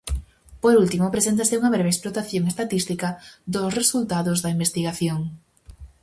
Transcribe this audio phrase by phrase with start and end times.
[0.61, 3.09] Por último, preséntase unha breve explotación estatística
[3.53, 5.21] dos resultados da investigación.